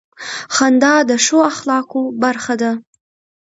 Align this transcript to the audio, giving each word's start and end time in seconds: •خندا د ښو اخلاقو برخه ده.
•خندا 0.55 0.93
د 1.09 1.11
ښو 1.25 1.37
اخلاقو 1.51 2.01
برخه 2.23 2.53
ده. 2.61 2.71